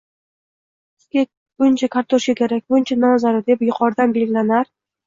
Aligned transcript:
«bizga 1.01 1.25
buncha 1.65 1.91
kartoshka 1.99 2.37
kerak, 2.43 2.67
buncha 2.75 3.01
non 3.07 3.25
zarur», 3.27 3.49
deb 3.53 3.67
yuqoridan 3.71 4.19
belgilanar 4.19 4.79